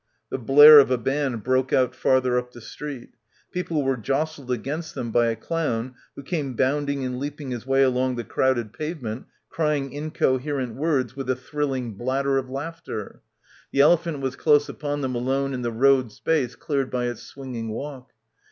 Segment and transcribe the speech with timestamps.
[0.31, 3.11] The blare of a band broke out farther up the street.
[3.51, 7.83] People were jostled against them by a clown who came bounding and leaping his way
[7.83, 13.05] along the crowded pavement cry ing incoherent words with a thrilling blatter of— 235— PILGRIMAGE
[13.21, 13.21] laughter.
[13.71, 17.69] The elephant was close upon them alone in the road space cleared by its swinging
[17.69, 18.11] walk.